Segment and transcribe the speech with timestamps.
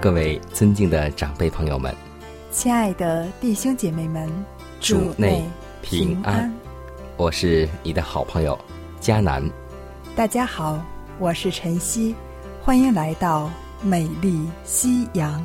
[0.00, 1.92] 各位尊敬的长辈朋友们，
[2.52, 4.30] 亲爱的弟兄姐妹们，
[4.78, 5.42] 主内
[5.82, 6.54] 平安。
[7.16, 8.56] 我是你的好朋友
[9.00, 9.42] 佳南。
[10.14, 10.80] 大家好，
[11.18, 12.14] 我是晨曦，
[12.62, 13.50] 欢迎来到
[13.82, 15.44] 美丽夕阳。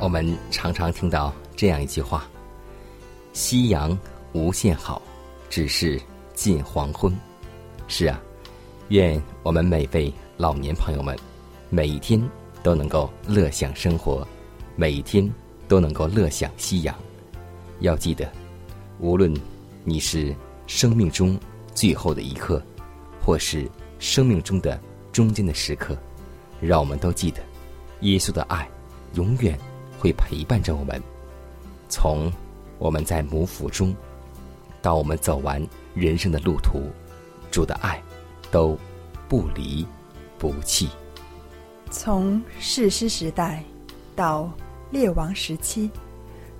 [0.00, 2.24] 我们常常听到这样一句话
[3.32, 3.96] ：“夕阳
[4.32, 5.00] 无限好。”
[5.52, 6.00] 只是
[6.32, 7.14] 近黄昏，
[7.86, 8.18] 是啊，
[8.88, 11.14] 愿我们每位老年朋友们，
[11.68, 12.18] 每一天
[12.62, 14.26] 都能够乐享生活，
[14.76, 15.30] 每一天
[15.68, 16.96] 都能够乐享夕阳。
[17.80, 18.32] 要记得，
[18.98, 19.30] 无论
[19.84, 20.34] 你是
[20.66, 21.38] 生命中
[21.74, 22.62] 最后的一刻，
[23.22, 24.80] 或是生命中的
[25.12, 25.94] 中间的时刻，
[26.62, 27.42] 让我们都记得，
[28.00, 28.66] 耶稣的爱
[29.16, 29.58] 永远
[29.98, 30.98] 会陪伴着我们，
[31.90, 32.32] 从
[32.78, 33.94] 我们在母腹中。
[34.82, 36.90] 到我们走完人生的路途，
[37.50, 38.02] 主的爱
[38.50, 38.76] 都
[39.28, 39.86] 不离
[40.38, 40.90] 不弃。
[41.90, 43.62] 从世师时代
[44.16, 44.50] 到
[44.90, 45.90] 列王时期，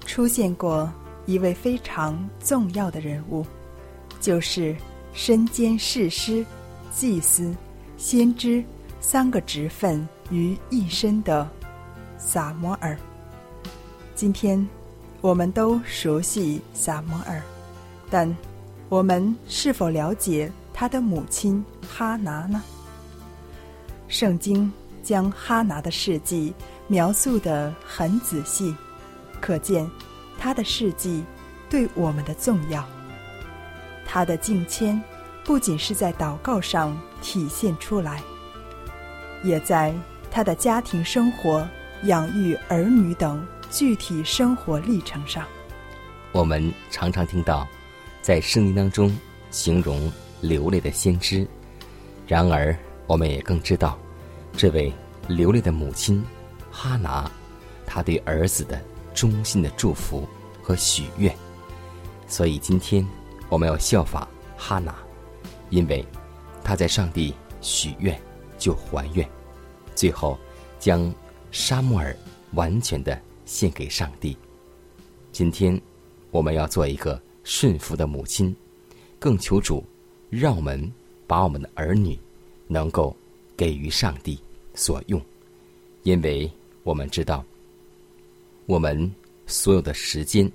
[0.06, 0.91] 出现过
[1.27, 3.44] 一位非常重要的人物，
[4.21, 4.77] 就是
[5.12, 6.47] 身兼世师、
[6.93, 7.53] 祭司、
[7.97, 8.62] 先知
[9.00, 11.49] 三个职分于一身的
[12.16, 12.97] 撒摩尔。
[14.15, 14.65] 今天
[15.21, 17.43] 我们都熟悉撒摩尔。
[18.12, 18.37] 但
[18.91, 22.62] 我们是否了解他的母亲哈拿呢？
[24.06, 24.71] 圣经
[25.03, 26.53] 将哈拿的事迹
[26.89, 28.77] 描述的很仔细，
[29.41, 29.91] 可见
[30.39, 31.25] 他的事迹
[31.71, 32.87] 对我们的重要。
[34.05, 35.03] 他的敬谦
[35.43, 38.23] 不仅是在祷告上体现出来，
[39.43, 39.94] 也在
[40.31, 41.67] 他的家庭生活、
[42.03, 45.47] 养育儿女等具体生活历程上。
[46.31, 47.67] 我们常常听到。
[48.22, 49.15] 在圣经当中
[49.50, 50.10] 形容
[50.41, 51.44] 流泪的先知，
[52.25, 52.75] 然而
[53.09, 53.99] 我们也更知道，
[54.56, 54.93] 这位
[55.27, 56.25] 流泪的母亲
[56.71, 57.28] 哈拿，
[57.84, 58.81] 她对儿子的
[59.12, 60.25] 衷心的祝福
[60.62, 61.34] 和许愿。
[62.28, 63.05] 所以今天
[63.49, 64.94] 我们要效法哈拿，
[65.71, 66.06] 因为
[66.62, 68.19] 他在上帝许愿
[68.56, 69.28] 就还愿，
[69.97, 70.38] 最后
[70.78, 71.12] 将
[71.50, 72.16] 沙穆尔
[72.53, 74.37] 完全的献给上帝。
[75.32, 75.78] 今天
[76.31, 77.21] 我们要做一个。
[77.45, 78.55] 顺服的母亲，
[79.19, 79.85] 更求主，
[80.31, 80.93] 让我们
[81.27, 82.19] 把我们的儿女
[82.67, 83.15] 能够
[83.57, 84.39] 给予上帝
[84.75, 85.21] 所用，
[86.03, 86.51] 因为
[86.83, 87.45] 我们知道，
[88.67, 89.13] 我们
[89.47, 90.51] 所有的时间、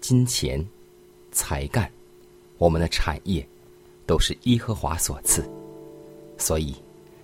[0.00, 0.64] 金钱、
[1.30, 1.90] 才干，
[2.58, 3.46] 我们的产业，
[4.06, 5.48] 都是耶和华所赐，
[6.38, 6.74] 所以，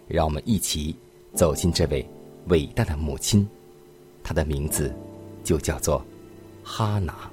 [0.06, 0.94] 让我们一起
[1.34, 2.06] 走进这位
[2.48, 3.46] 伟大的母亲，
[4.22, 4.94] 她的名字
[5.44, 6.04] 就叫做
[6.62, 7.30] 哈拿。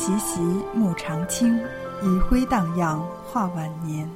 [0.00, 0.40] 习习，
[0.74, 1.54] 暮长青，
[2.02, 4.08] 余晖荡漾，化晚年。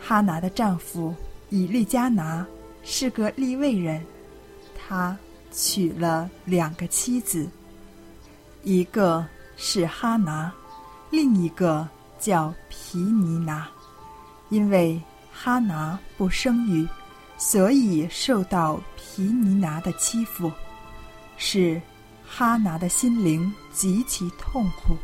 [0.00, 1.14] 哈拿的丈夫
[1.48, 2.44] 以利加拿
[2.82, 4.04] 是个利未人，
[4.76, 5.16] 他
[5.52, 7.48] 娶了两个妻子，
[8.64, 9.24] 一个
[9.56, 10.52] 是哈拿，
[11.08, 11.88] 另一个
[12.18, 13.68] 叫皮尼拿。
[14.48, 15.00] 因为
[15.32, 16.84] 哈拿不生育，
[17.38, 20.50] 所以受到皮尼拿的欺负，
[21.36, 21.80] 是。
[22.34, 24.96] 哈拿的心灵极其痛苦，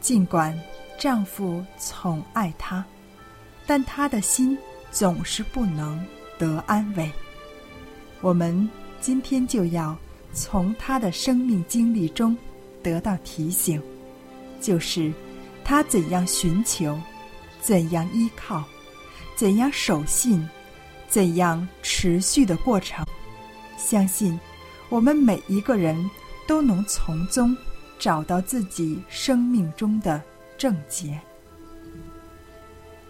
[0.00, 0.58] 尽管
[0.98, 2.84] 丈夫宠爱她，
[3.66, 4.56] 但她的心
[4.90, 6.04] 总是不能
[6.38, 7.10] 得安慰。
[8.20, 8.68] 我们
[9.00, 9.96] 今天就要
[10.32, 12.36] 从她的生命经历中
[12.82, 13.82] 得到提醒，
[14.60, 15.12] 就是
[15.64, 16.98] 她怎样寻求，
[17.60, 18.64] 怎样依靠，
[19.36, 20.48] 怎样守信，
[21.08, 23.04] 怎样持续的过程。
[23.76, 24.38] 相信
[24.88, 26.08] 我们每一个人
[26.46, 27.56] 都能从中
[28.02, 30.20] 找到自己生命中的
[30.58, 31.16] 症结。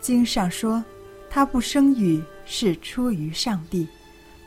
[0.03, 0.85] 经上说，
[1.31, 3.89] 他不生育是出于上帝，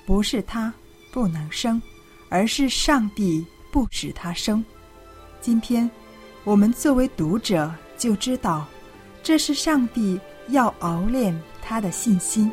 [0.06, 0.72] 不是他
[1.12, 1.82] 不能生，
[2.30, 4.64] 而是上帝不使他生。
[5.42, 5.90] 今天，
[6.44, 8.68] 我们作为读者就知道，
[9.24, 10.20] 这是上帝
[10.50, 12.52] 要熬炼他的信心。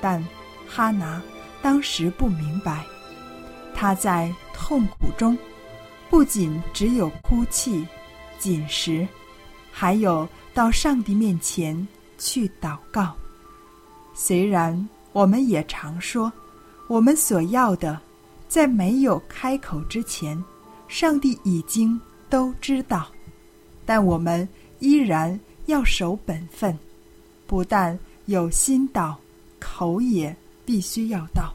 [0.00, 0.26] 但
[0.66, 1.22] 哈拿
[1.60, 2.86] 当时不明白，
[3.74, 5.36] 他在痛苦中，
[6.12, 7.88] 不仅只有哭泣、
[8.38, 9.08] 紧食，
[9.70, 11.88] 还有到上帝面前。
[12.18, 13.14] 去祷告。
[14.14, 16.30] 虽然我们也常说，
[16.86, 17.98] 我们所要的，
[18.46, 20.40] 在没有开口之前，
[20.86, 21.98] 上帝已经
[22.28, 23.08] 都知道，
[23.86, 24.46] 但我们
[24.80, 26.78] 依然要守本分，
[27.46, 29.16] 不但有心祷，
[29.58, 31.50] 口也必须要祷。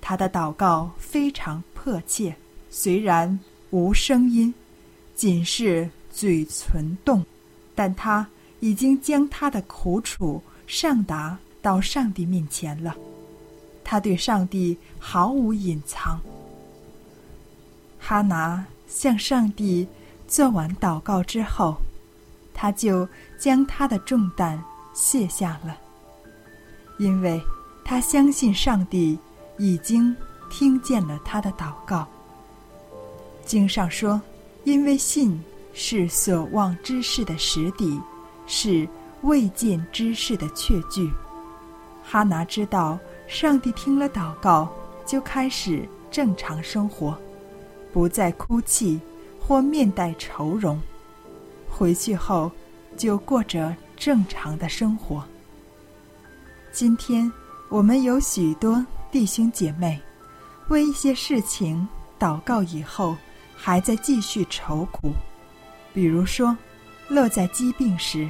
[0.00, 2.34] 他的祷告非常迫切，
[2.70, 3.38] 虽然
[3.70, 4.52] 无声音，
[5.14, 7.24] 仅是嘴唇动，
[7.74, 8.26] 但他。
[8.60, 12.96] 已经将他的苦楚上达到上帝面前了，
[13.84, 16.18] 他对上帝毫无隐藏。
[18.00, 19.86] 哈拿向上帝
[20.26, 21.76] 做完祷告之后，
[22.54, 23.06] 他就
[23.38, 24.60] 将他的重担
[24.94, 25.76] 卸下了，
[26.98, 27.38] 因为
[27.84, 29.18] 他相信上帝
[29.58, 30.16] 已经
[30.50, 32.08] 听见了他的祷告。
[33.46, 34.20] 经上说
[34.64, 37.98] ：“因为信是所望之事的实底。”
[38.48, 38.88] 是
[39.22, 41.10] 未见之事的确据。
[42.04, 42.96] 哈拿知道，
[43.26, 44.72] 上帝听了祷告，
[45.04, 45.82] 就开始
[46.12, 47.18] 正常生活，
[47.92, 49.00] 不再哭泣
[49.40, 50.80] 或面带愁容。
[51.68, 52.52] 回去后，
[52.96, 55.24] 就过着正常的生活。
[56.70, 57.30] 今天，
[57.68, 60.00] 我们有许多弟兄姐妹，
[60.68, 63.16] 为一些事情祷告以后，
[63.56, 65.12] 还在继续愁苦，
[65.92, 66.56] 比如说。
[67.08, 68.28] 乐在疾病时，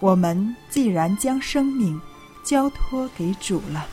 [0.00, 1.98] 我们既然将生命
[2.44, 3.86] 交托给主了，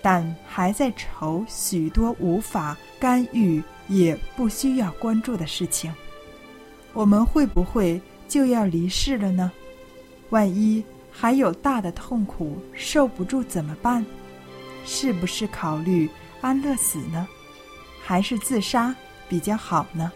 [0.00, 5.92] 但还在愁许多无法干预也不需要关注的事情，
[6.94, 9.52] 我们会不会就要离世了呢？
[10.30, 14.02] 万一还有大的痛苦受不住怎么办？
[14.86, 16.08] 是不是考虑
[16.40, 17.28] 安乐死呢？
[18.02, 18.96] 还是自杀
[19.32, 20.12] 比较好呢？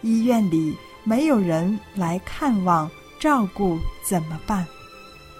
[0.00, 0.74] 医院里。
[1.04, 2.88] 没有人来看望
[3.18, 4.64] 照顾怎么办？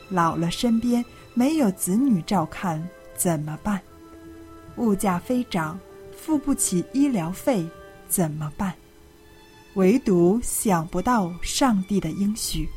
[0.08, 1.04] 老了身边
[1.34, 2.84] 没有子女照看
[3.14, 3.80] 怎么办？
[4.74, 5.78] 物价飞涨，
[6.16, 7.64] 付不起医疗费
[8.08, 8.74] 怎么办？
[9.74, 12.68] 唯独想不到上帝的应许，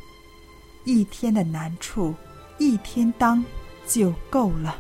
[0.84, 2.14] 一天的难处
[2.60, 3.44] 一天当
[3.88, 4.78] 就够了。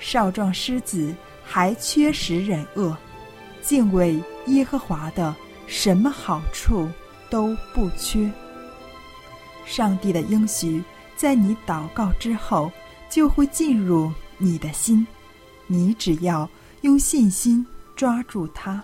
[0.00, 1.14] 少壮狮子
[1.44, 2.96] 还缺食忍饿，
[3.62, 5.34] 敬畏耶和华的
[5.66, 6.88] 什么好处？
[7.30, 8.30] 都不缺。
[9.64, 10.84] 上帝的应许
[11.16, 12.70] 在你祷告之后
[13.10, 15.04] 就会进入你的心，
[15.66, 16.48] 你只要
[16.82, 18.80] 用信心抓住它，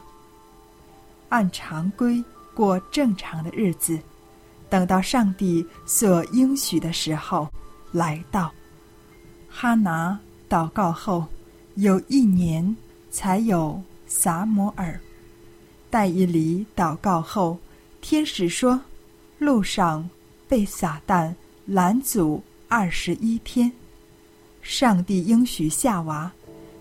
[1.29, 2.25] 按常规
[2.55, 3.97] 过正常的日子，
[4.69, 7.49] 等到上帝所应许的时候
[7.93, 8.50] 来到。
[9.49, 11.25] 哈拿祷告后
[11.75, 12.76] 有一年
[13.11, 14.99] 才有撒摩尔，
[15.90, 17.59] 戴伊里祷告后。
[18.02, 18.80] 天使说
[19.37, 20.09] ：“路上
[20.49, 21.35] 被撒旦
[21.66, 23.70] 拦阻二十一天，
[24.62, 26.32] 上帝应许夏娃，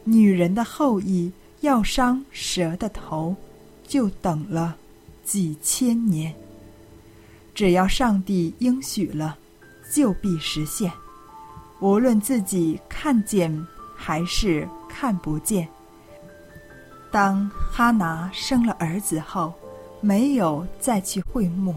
[0.05, 3.35] 女人的后裔要伤蛇的头，
[3.85, 4.77] 就等了
[5.25, 6.33] 几千年。
[7.53, 9.37] 只要上帝应许了，
[9.91, 10.89] 就必实现，
[11.81, 15.67] 无论自己看见还是看不见。
[17.11, 19.53] 当哈拿生了儿子后。”
[20.01, 21.75] 没有再去会幕，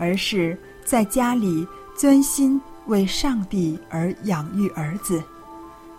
[0.00, 1.64] 而是在家里
[1.96, 5.22] 专心为上帝而养育儿子。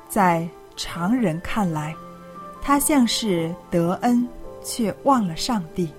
[0.09, 0.45] 在
[0.75, 1.95] 常人看来，
[2.61, 4.27] 他像是得恩
[4.61, 5.89] 却忘了上帝。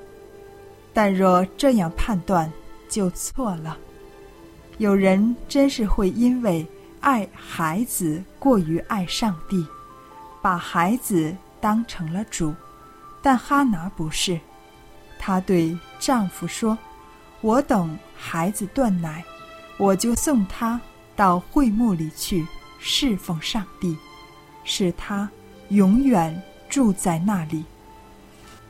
[0.93, 2.53] 但若这样判断，
[2.87, 3.79] 就错了。
[4.77, 6.67] 有人真是会因为
[7.01, 9.67] 爱孩子过于爱上帝，
[10.43, 12.55] 把孩子当成了主，
[13.23, 14.39] 但哈拿不是。
[15.19, 16.79] 她对丈夫说
[17.41, 19.25] ：“我等孩子断奶，
[19.77, 20.81] 我就送他
[21.17, 22.47] 到会幕里去
[22.79, 23.97] 侍奉上帝，
[24.65, 25.29] 使他
[25.71, 27.65] 永远住在那里。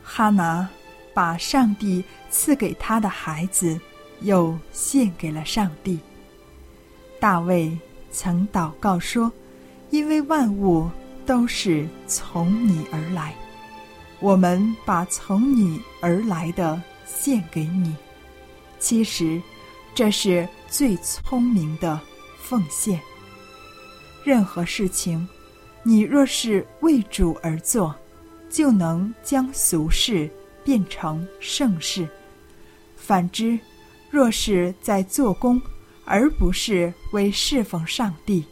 [0.03, 0.67] 哈拿
[1.13, 3.79] 把上帝赐给他的孩子，
[4.21, 5.99] 又献给了上帝。
[7.19, 7.77] 大卫
[8.11, 9.31] 曾祷告说
[9.91, 10.89] ：“因为万物
[11.29, 13.35] 都是从你而来，
[14.19, 17.95] 我们把从你而来的献给你。”
[18.79, 19.39] 其实，
[19.93, 22.01] 这是最聪明的
[22.41, 22.99] 奉献。
[24.23, 25.29] 任何事情，
[25.83, 27.95] 你若是为主而做，
[28.49, 30.27] 就能将俗事
[30.63, 32.07] 变成盛事；
[32.97, 33.59] 反之，
[34.09, 35.61] 若是在做工，
[36.05, 38.43] 而不是为侍奉上帝，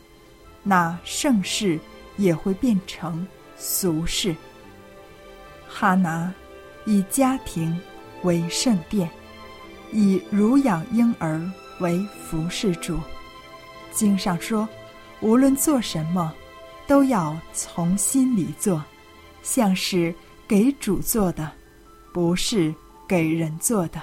[0.61, 1.79] 那盛世
[2.17, 4.35] 也会变成俗事。
[5.67, 6.33] 哈拿
[6.85, 7.79] 以家庭
[8.23, 9.09] 为圣殿。
[9.93, 11.41] 以乳养婴儿
[11.79, 12.99] 为服侍主。
[13.89, 14.67] 经上说，
[15.21, 16.33] 无论做什么，
[16.85, 18.83] 都要从心里做，
[19.41, 20.13] 像是
[20.45, 21.49] 给主做的，
[22.11, 22.75] 不是
[23.07, 24.01] 给人做的。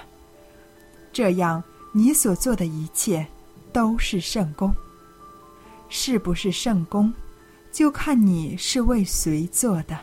[1.13, 3.23] 这样，你所做的一切
[3.71, 4.73] 都是圣功。
[5.87, 7.13] 是不是圣功，
[7.75, 9.99] 就看你是为谁做的。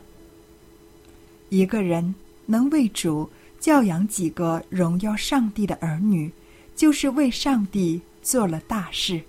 [1.48, 2.14] 一个人
[2.44, 3.30] 能为主。
[3.58, 6.30] 教养几个荣耀上帝的儿女，
[6.74, 9.22] 就是为上帝做了大事。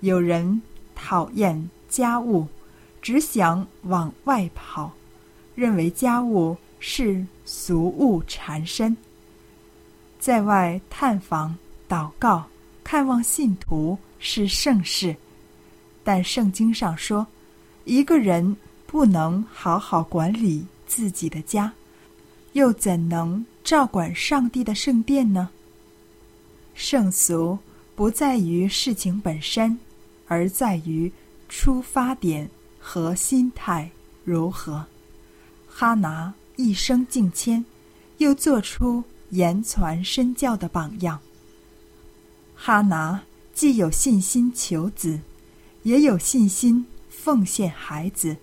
[0.00, 0.62] 有人
[0.94, 2.48] 讨厌家务，
[3.02, 4.90] 只想往外跑，
[5.54, 8.96] 认为家务是俗物缠身。
[10.18, 11.54] 在外探访、
[11.86, 12.46] 祷告、
[12.82, 15.14] 看望信徒是盛事，
[16.02, 17.26] 但圣经上说，
[17.84, 21.72] 一个人不能好好管理自己的家。
[22.52, 25.50] 又怎能照管上帝的圣殿呢？
[26.72, 27.58] 圣俗
[27.96, 29.76] 不在于事情本身，
[30.28, 31.12] 而在于
[31.48, 32.48] 出发点
[32.78, 33.90] 和心态
[34.22, 34.86] 如何。
[35.68, 37.64] 哈拿一生敬谦，
[38.18, 41.18] 又做出言传身教的榜样。
[42.54, 43.20] 哈拿
[43.52, 45.18] 既有信心求子，
[45.82, 46.86] 也有信心
[47.24, 48.36] 奉献孩子，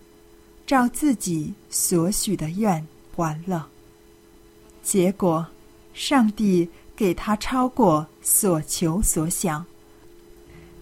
[0.65, 2.83] 照自己所许的愿
[3.15, 3.67] 还了。
[4.81, 5.45] 结果，
[5.93, 9.63] 上帝给他超过所求所想。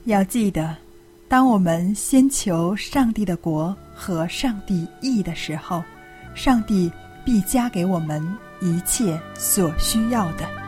[0.05, 0.77] 要记得，
[1.27, 5.83] 当我们先求上帝的国和上帝义的时候，
[6.33, 6.89] 上帝
[7.25, 8.25] 必加给我们
[8.61, 10.58] 一切所需要的。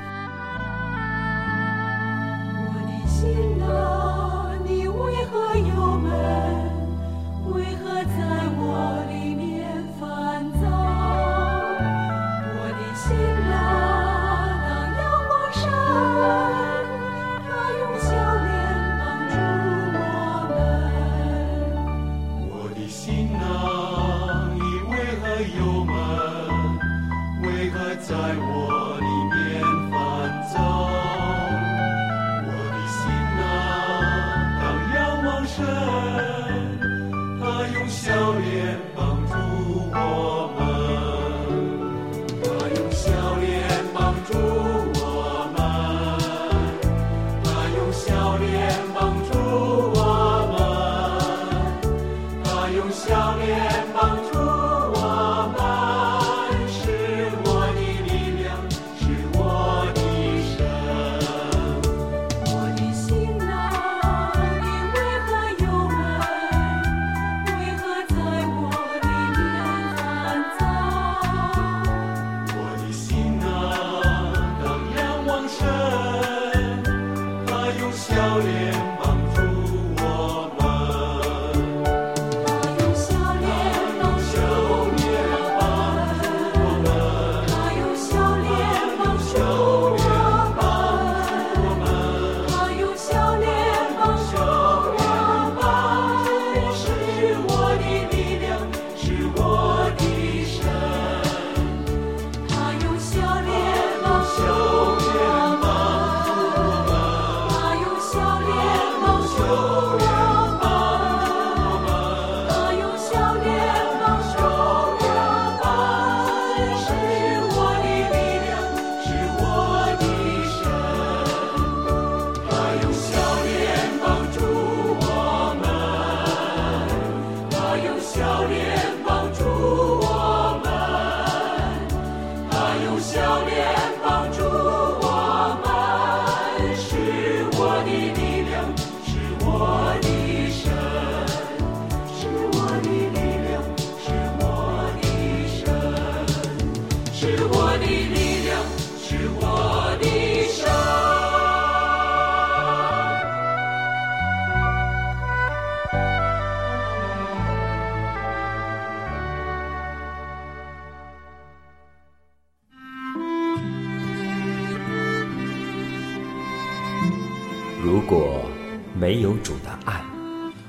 [167.83, 168.45] 如果
[168.93, 169.99] 没有主的爱，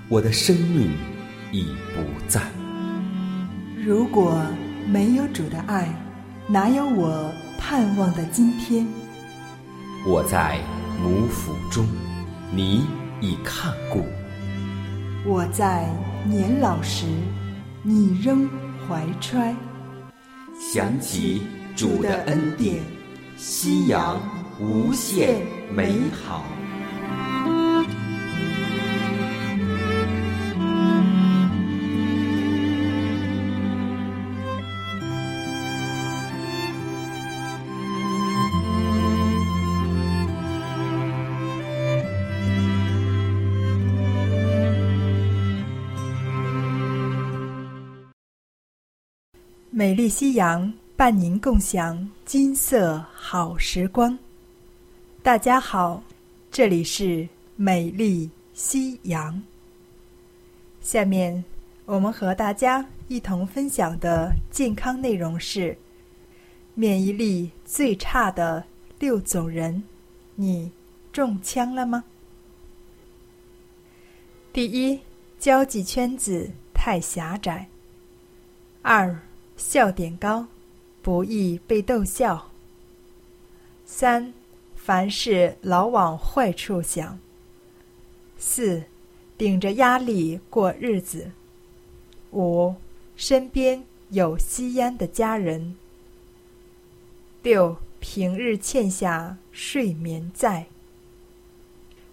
[0.08, 0.90] 我的生命
[1.50, 2.40] 已不在。
[3.84, 4.42] 如果
[4.88, 5.94] 没有主的爱，
[6.48, 8.86] 哪有我盼望的今天？
[10.06, 10.58] 我在
[11.02, 11.86] 母腹中，
[12.50, 12.86] 你
[13.20, 14.00] 已看顾；
[15.26, 15.86] 我在
[16.24, 17.04] 年老时，
[17.82, 18.48] 你仍
[18.88, 19.54] 怀揣。
[20.58, 21.42] 想起
[21.76, 22.82] 主的恩典，
[23.36, 24.18] 夕阳
[24.58, 25.92] 无限美
[26.24, 26.42] 好。
[49.92, 54.18] 美丽夕阳伴您共享金色好时光。
[55.22, 56.02] 大家好，
[56.50, 59.42] 这里是美丽夕阳。
[60.80, 61.44] 下面
[61.84, 65.76] 我们和大家一同分享的健康内容是：
[66.72, 68.64] 免疫力最差的
[68.98, 69.82] 六种人，
[70.36, 70.72] 你
[71.12, 72.02] 中枪了吗？
[74.54, 74.98] 第一，
[75.38, 77.68] 交际圈子太狭窄。
[78.80, 79.14] 二。
[79.64, 80.48] 笑点高，
[81.02, 82.50] 不易被逗笑。
[83.86, 84.34] 三，
[84.74, 87.18] 凡事老往坏处想。
[88.36, 88.82] 四，
[89.38, 91.30] 顶着压力过日子。
[92.32, 92.74] 五，
[93.16, 95.76] 身边有吸烟的家人。
[97.42, 100.66] 六，平日欠下睡眠债。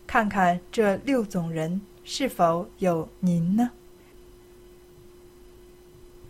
[0.07, 3.71] 看看这六种人是否有您呢？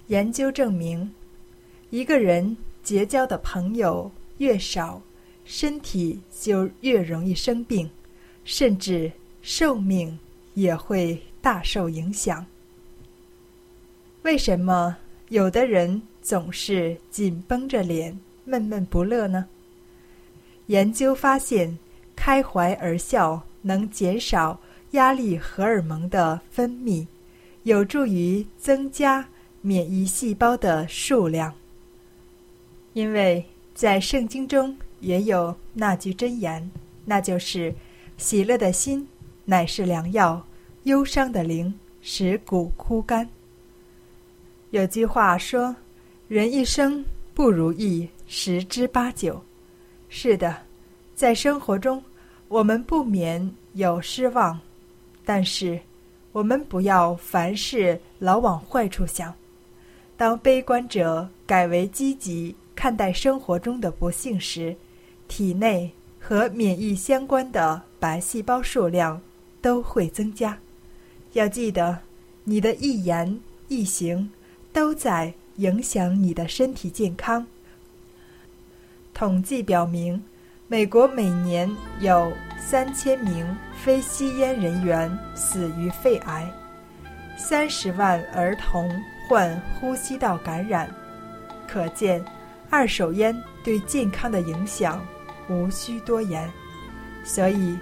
[0.10, 1.14] 研究证明，
[1.92, 5.00] 一个人结交的朋友越少，
[5.46, 7.88] 身体就越容易生病，
[8.44, 9.12] 甚至
[9.44, 10.18] 寿命
[10.56, 12.44] 也会大受影响。
[14.24, 19.46] 为什么有的人总是紧绷着脸、闷闷不乐呢？
[20.66, 21.78] 研究发现，
[22.16, 24.60] 开怀而笑能减少
[24.92, 27.06] 压力荷尔蒙的分泌，
[27.62, 29.30] 有助于增加。
[29.62, 31.54] 免疫细胞的数量，
[32.94, 33.44] 因为
[33.74, 36.70] 在圣经中也有那句真言，
[37.04, 37.74] 那就是
[38.18, 39.06] “喜乐的心
[39.44, 40.42] 乃是良药，
[40.84, 43.28] 忧伤的灵使骨枯干”。
[44.72, 45.76] 有句话说
[46.30, 49.42] ：“人一生不如意十之八九。”
[50.08, 50.56] 是的，
[51.16, 52.02] 在生活中
[52.48, 54.58] 我们不免有失望，
[55.26, 55.78] 但是
[56.32, 59.34] 我们不要凡事老往坏处想。
[60.20, 64.76] 当悲观者改为积极看待生活中的不幸时，
[65.30, 69.22] 体内和免疫相关的白细胞数量
[69.62, 70.58] 都会增加。
[71.32, 72.00] 要记得，
[72.44, 74.30] 你的一言一行
[74.74, 77.48] 都在影响你的身体健康。
[79.14, 80.22] 统计表明，
[80.68, 82.30] 美国每年有
[82.60, 86.46] 三千名非吸烟人员死于肺癌，
[87.38, 88.92] 三十万儿童。
[89.30, 90.90] 患呼吸道感染，
[91.68, 92.20] 可见
[92.68, 95.00] 二手烟对健康的影响
[95.48, 96.50] 无需多言。
[97.24, 97.78] 所以，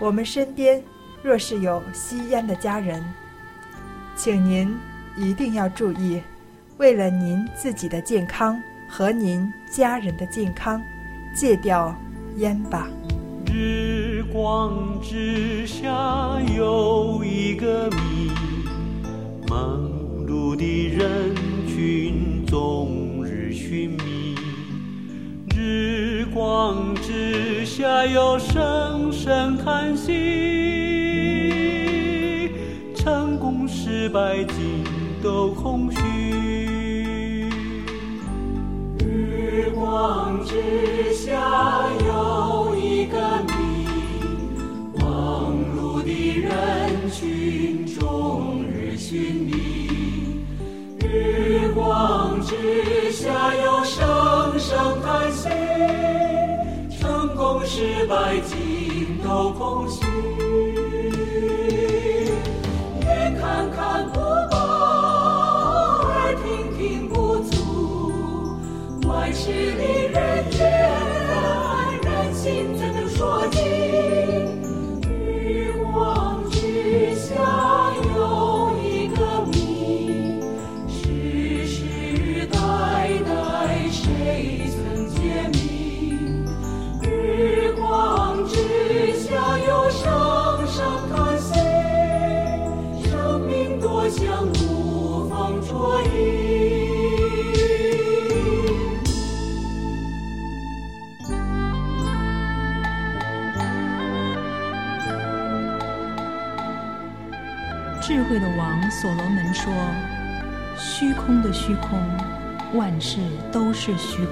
[0.00, 0.82] 我们身边
[1.22, 3.00] 若是有吸烟的家人，
[4.16, 4.76] 请您
[5.16, 6.20] 一定要注意，
[6.78, 10.82] 为了您自己的健康和您家人的健康，
[11.32, 11.94] 戒掉
[12.38, 12.88] 烟吧。
[13.46, 18.32] 日光之下有一个谜，
[19.48, 19.97] 梦。
[20.58, 21.34] 的人
[21.68, 24.34] 群终日寻觅，
[25.54, 30.12] 日光之下有声声叹息，
[32.92, 34.82] 成功失败尽
[35.22, 36.00] 都空虚。
[38.98, 43.16] 日光之下有一个
[51.74, 55.48] 光之下有声声叹息，
[56.98, 60.04] 成功失败尽都空虚。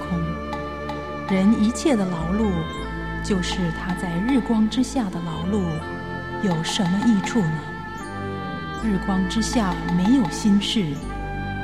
[0.09, 0.19] 空。
[1.29, 2.51] 人一切的劳碌，
[3.23, 5.63] 就是他在日光之下的劳碌，
[6.41, 7.59] 有什么益处呢？
[8.83, 10.85] 日光之下没有心事，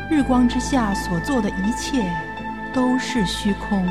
[0.10, 2.04] 日光之下所做的一切
[2.74, 3.88] 都是虚空，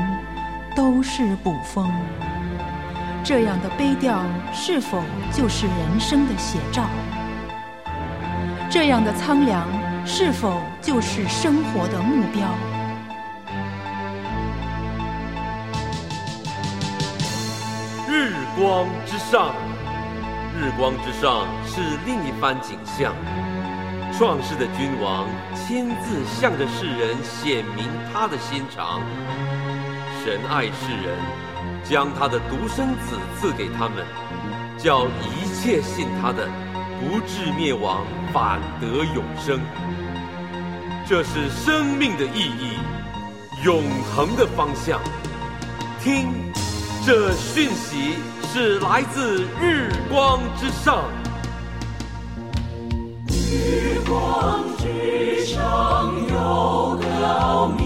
[0.75, 1.89] 都是捕风。
[3.23, 4.21] 这样的悲调，
[4.53, 6.83] 是否就是人生的写照？
[8.69, 9.65] 这样的苍凉，
[10.05, 12.41] 是否就是生活的目标？
[18.55, 19.51] 光之上，
[20.55, 23.13] 日光之上是另一番景象。
[24.15, 29.01] 创世的君王亲自向着世人显明他的心肠。
[30.23, 31.17] 神爱世人，
[31.83, 34.05] 将他的独生子赐给他们，
[34.77, 36.47] 叫一切信他的
[36.99, 39.59] 不至灭亡，反得永生。
[41.07, 42.77] 这是生命的意义，
[43.65, 43.81] 永
[44.15, 45.01] 恒的方向。
[45.99, 46.31] 听，
[47.03, 48.15] 这讯息
[48.55, 51.03] 是来自日光之上。
[53.27, 57.82] 日光之上有个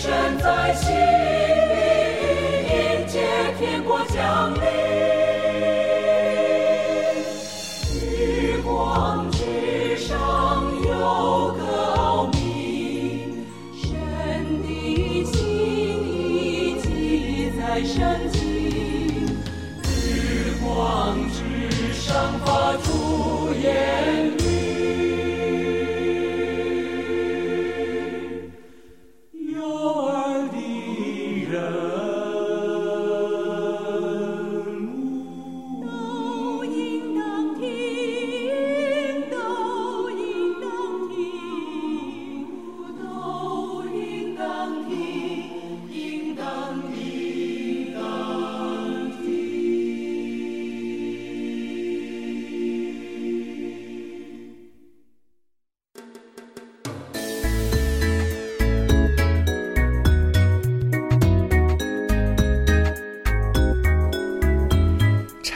[0.00, 1.29] 神在心。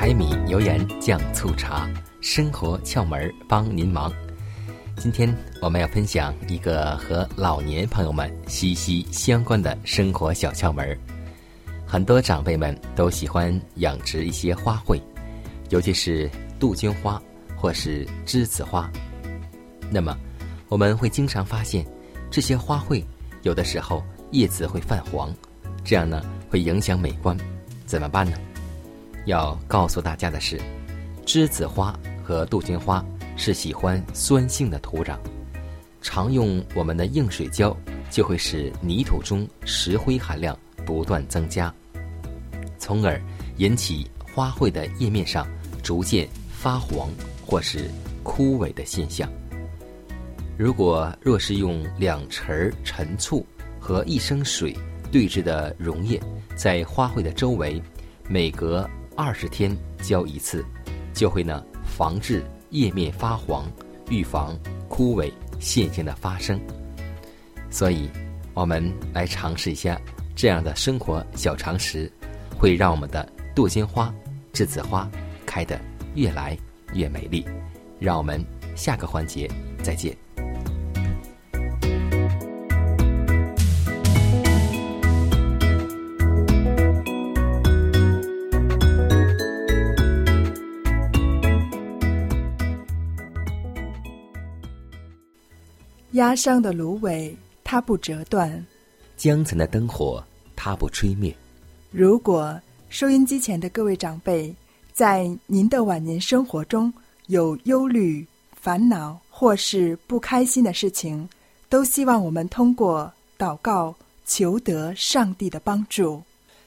[0.05, 1.89] 柴米油盐酱醋茶，
[2.21, 4.13] 生活窍门帮您忙。
[4.99, 10.95] 今天我们要分享一个和老年朋友们息息相关的生活小窍门。
[11.87, 15.01] 很多长辈们都喜欢养殖一些花卉，
[15.71, 17.19] 尤其是杜鹃花
[17.57, 18.93] 或是栀子花。
[19.91, 20.15] 那么，
[20.69, 21.83] 我们会经常发现，
[22.31, 23.03] 这些花卉
[23.41, 25.35] 有的时候叶子会泛黄，
[25.83, 27.35] 这样呢会影响美观，
[27.87, 28.37] 怎么办呢？
[29.27, 30.61] 要告诉大家的是，
[31.25, 33.05] 栀子花和杜鹃花
[33.37, 35.17] 是喜欢酸性的土壤，
[36.03, 37.77] 常用我们的硬水浇，
[38.11, 41.73] 就会使泥土中石灰含量不断增加，
[42.79, 43.21] 从而
[43.57, 45.47] 引起花卉的叶面上
[45.83, 47.09] 逐渐发黄
[47.47, 47.91] 或是
[48.23, 49.29] 枯萎的现象。
[50.57, 53.45] 如果若是用两匙陈醋
[53.81, 54.77] 和一升水
[55.11, 56.21] 兑制的溶液，
[56.55, 57.83] 在花卉的周围，
[58.29, 60.65] 每隔二十天浇一次，
[61.13, 63.65] 就会呢防治叶面发黄，
[64.11, 66.61] 预防枯萎现象的发生。
[67.71, 68.09] 所以，
[68.55, 70.01] 我们来尝试一下
[70.35, 72.11] 这样的生活小常识，
[72.59, 74.13] 会让我们的杜鹃花、
[74.53, 75.09] 栀子花
[75.47, 75.81] 开得
[76.15, 76.57] 越来
[76.93, 77.45] 越美丽。
[78.01, 78.45] 让我们
[78.77, 79.51] 下个环节
[79.83, 80.24] 再见。
[96.15, 98.65] 压伤的芦苇，它不折断。
[99.17, 100.23] 江城的灯火，
[100.55, 101.35] 它不吹灭。
[101.91, 104.55] 如果收音机前的各位长辈，
[104.93, 106.93] 在您的晚年生活中
[107.27, 111.29] 有忧虑、烦恼或是不开心的事情，
[111.69, 113.93] 都希望我们通过祷告
[114.25, 116.23] 求得上帝的帮助。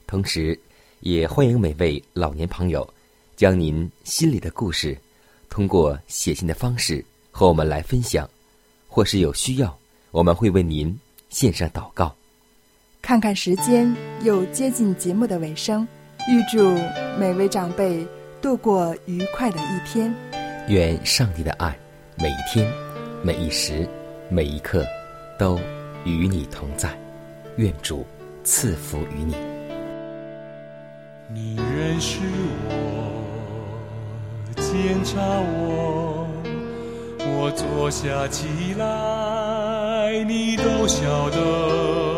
[0.05, 0.59] 同时，
[0.99, 2.85] 也欢迎每位老年朋友，
[3.37, 4.97] 将您心里的故事，
[5.49, 8.29] 通过写信的方式和我们来分享，
[8.97, 9.77] 或是有需要，
[10.09, 12.15] 我们会为您献上祷告。
[12.99, 15.87] 看看时间，又接近节目的尾声，
[16.27, 16.67] 预祝
[17.19, 18.03] 每位长辈
[18.41, 20.11] 度过愉快的一天。
[20.67, 21.77] 愿上帝的爱
[22.17, 22.67] 每一天、
[23.23, 23.87] 每一时、
[24.29, 24.83] 每一刻
[25.37, 25.59] 都
[26.03, 26.89] 与你同在。
[27.57, 28.03] 愿主
[28.43, 29.35] 赐福于你。
[31.31, 32.17] 你认识
[32.67, 32.73] 我，
[34.55, 36.26] 检查我，
[37.39, 42.16] 我坐下起来，你都晓得。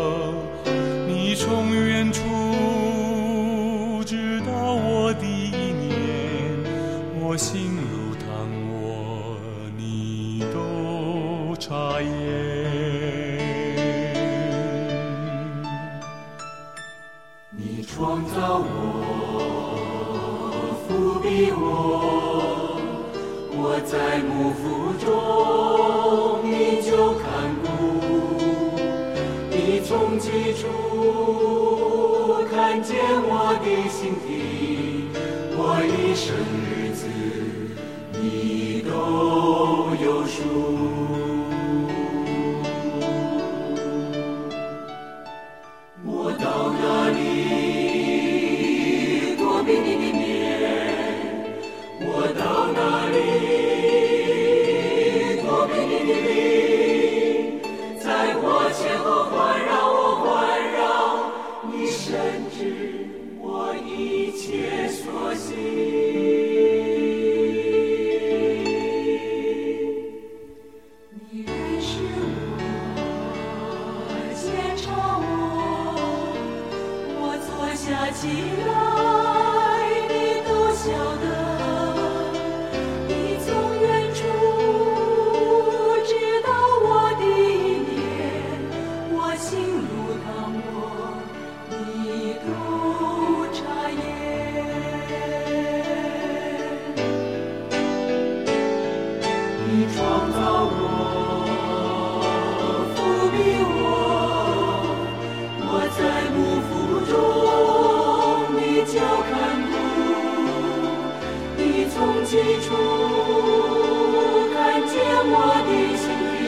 [115.32, 115.34] 我
[115.66, 116.06] 的心
[116.38, 116.40] 底，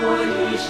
[0.00, 0.68] 我一生